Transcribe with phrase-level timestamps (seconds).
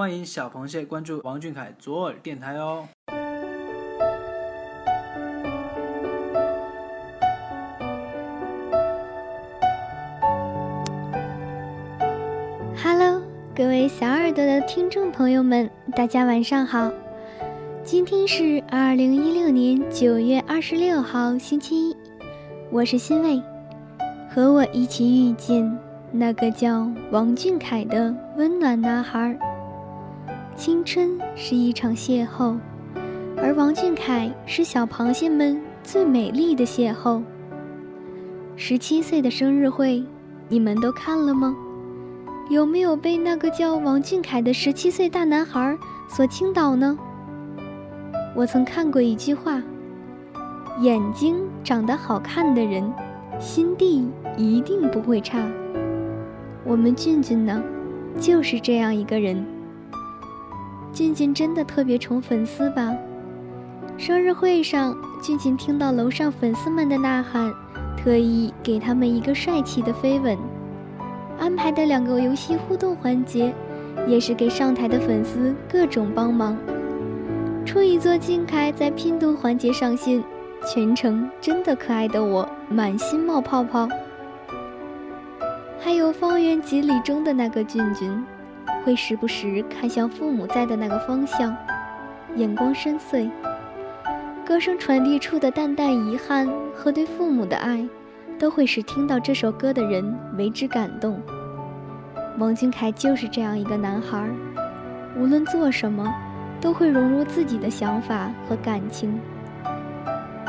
[0.00, 2.88] 欢迎小螃蟹关注王俊凯左耳电台哦。
[12.82, 13.20] Hello，
[13.54, 16.90] 各位小耳朵的听众朋友们，大家晚上好。
[17.84, 21.94] 今天是二零一六年九月二十六号，星期一。
[22.70, 23.42] 我是欣慰，
[24.30, 25.78] 和我一起遇见
[26.10, 29.38] 那个叫王俊凯的温暖男孩。
[30.60, 32.58] 青春是一场邂逅，
[33.34, 37.22] 而王俊凯是小螃蟹们最美丽的邂逅。
[38.56, 40.04] 十七岁的生日会，
[40.50, 41.56] 你们都看了吗？
[42.50, 45.78] 有没有被那个叫王俊凯的十七岁大男孩
[46.10, 46.94] 所倾倒呢？
[48.36, 49.62] 我曾看过一句话。
[50.80, 52.84] 眼睛长得好看的人，
[53.38, 54.06] 心地
[54.36, 55.38] 一定不会差。
[56.64, 57.62] 我们俊俊呢，
[58.20, 59.42] 就是这样一个人。
[60.92, 62.94] 俊俊真的特别宠粉丝吧？
[63.96, 67.52] 生日会上，俊俊听到楼上粉丝们的呐喊，
[67.96, 70.36] 特意给他们一个帅气的飞吻。
[71.38, 73.54] 安排的两个游戏互动环节，
[74.06, 76.56] 也是给上台的粉丝各种帮忙。
[77.64, 80.22] 处女座俊凯在拼读环节上线。
[80.66, 83.88] 全程真的可爱的我满心冒泡泡，
[85.78, 88.22] 还有方圆几里中的那个俊俊，
[88.84, 91.54] 会时不时看向父母在的那个方向，
[92.36, 93.30] 眼光深邃。
[94.44, 97.86] 歌声传递出的淡淡遗憾和对父母的爱，
[98.38, 101.20] 都会使听到这首歌的人为之感动。
[102.38, 104.28] 王俊凯就是这样一个男孩，
[105.16, 106.12] 无论做什么，
[106.60, 109.20] 都会融入自己的想法和感情。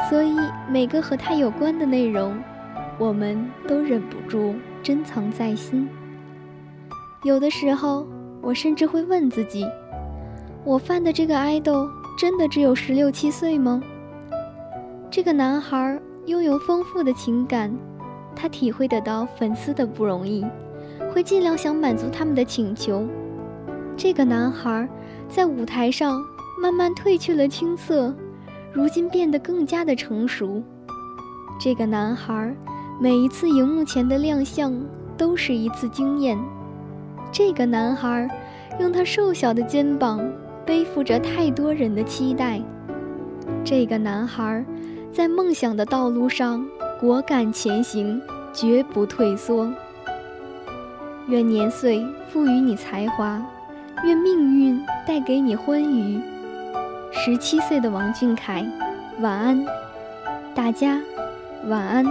[0.09, 0.36] 所以，
[0.70, 2.36] 每个和他有关的内容，
[2.98, 5.88] 我们都忍不住珍藏在心。
[7.24, 8.08] 有的时候，
[8.42, 9.66] 我甚至会问自己：
[10.64, 13.81] 我犯的这个爱豆真的只有十六七岁吗？
[15.09, 17.72] 这个男孩拥有丰富的情感，
[18.35, 20.46] 他体会得到粉丝的不容易，
[21.13, 23.07] 会尽量想满足他们的请求。
[23.96, 24.88] 这个男孩
[25.30, 26.22] 在舞台上
[26.62, 28.13] 慢慢褪去了青涩。
[28.74, 30.63] 如今变得更加的成熟。
[31.59, 32.56] 这个男孩，
[33.01, 34.74] 每一次荧幕前的亮相
[35.18, 36.40] 都是一次惊艳。
[37.31, 38.28] 这个男孩，
[38.80, 40.22] 用他瘦小的肩膀
[40.66, 42.62] 背负着太多人的期待。
[43.64, 44.66] 这个男孩，
[45.14, 46.66] 在梦想的道路上
[47.00, 48.22] 果敢前行，
[48.52, 49.72] 绝不退缩。
[51.28, 53.42] 愿年岁赋予你才华，
[54.03, 56.19] 愿命运带给你欢愉。
[57.12, 58.66] 十七岁的王俊凯，
[59.22, 59.66] 晚安，
[60.53, 61.00] 大家
[61.68, 62.06] 晚安。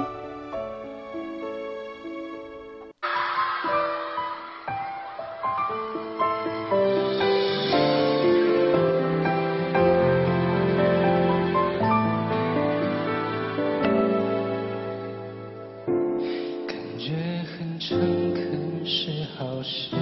[17.91, 17.99] 诚
[18.35, 19.97] 恳是好事。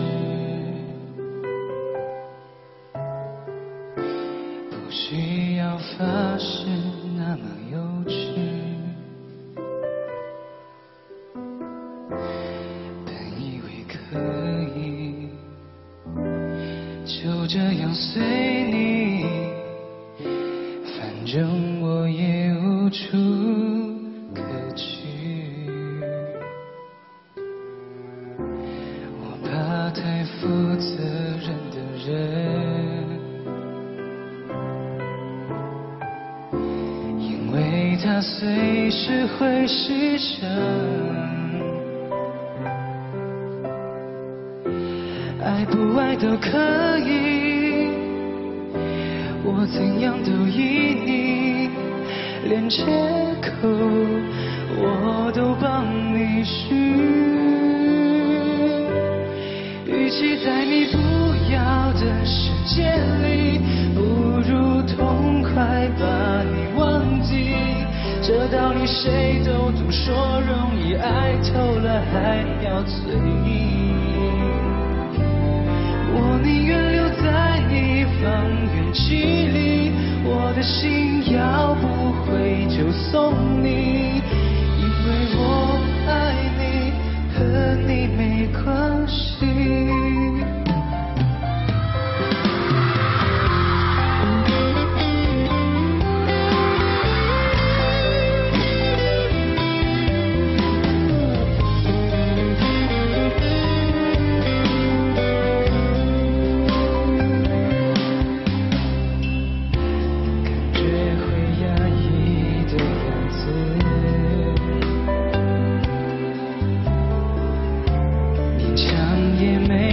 [4.69, 6.67] 不需要发誓
[7.17, 8.13] 那么幼稚，
[13.07, 13.11] 本
[13.41, 13.97] 以为可
[14.79, 15.31] 以
[17.07, 18.21] 就这样随
[18.71, 19.25] 你，
[20.99, 23.17] 反正我也无处
[38.01, 40.49] 它随时会失声，
[45.43, 47.89] 爱不爱都可以，
[49.45, 51.71] 我怎样都依你，
[52.49, 52.85] 连借
[53.43, 53.69] 口
[54.79, 55.85] 我都帮
[56.15, 56.77] 你寻。
[59.87, 60.97] 与其在你不
[61.53, 63.61] 要的世界里，
[63.95, 64.01] 不
[64.41, 67.68] 如痛快把你忘记。
[68.29, 70.15] 这道理谁都懂，说
[70.47, 73.97] 容易，爱透了还要嘴硬。
[76.13, 78.45] 我宁愿留在一方
[78.75, 79.17] 远距
[79.49, 79.93] 离，
[80.27, 83.33] 我的心要不回就送
[83.65, 84.21] 你，
[84.77, 86.13] 因为我爱
[86.59, 86.93] 你，
[87.33, 87.39] 和
[87.87, 89.88] 你没关系。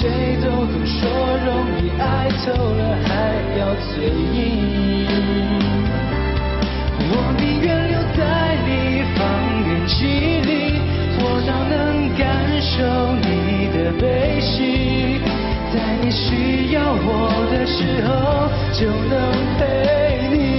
[0.00, 1.10] 谁都懂，说
[1.44, 1.48] 容
[1.82, 3.10] 易，爱透了还
[3.58, 4.38] 要嘴硬。
[7.10, 8.20] 我宁愿留在
[8.64, 8.68] 你
[9.16, 9.18] 方
[9.66, 9.96] 圆几
[10.46, 10.48] 里，
[11.18, 11.76] 我哪能
[12.16, 12.22] 感
[12.62, 12.68] 受
[13.26, 13.26] 你
[13.76, 15.20] 的悲喜？
[15.74, 17.08] 在你需要我
[17.50, 18.08] 的时候，
[18.72, 19.12] 就能
[19.58, 20.57] 陪你。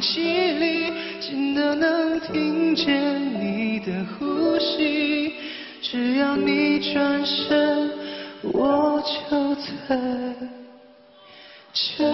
[0.00, 2.94] 气里，近的能听见
[3.40, 5.34] 你的呼吸。
[5.82, 7.90] 只要你转身，
[8.52, 9.54] 我就
[9.88, 9.98] 在
[11.72, 12.09] 这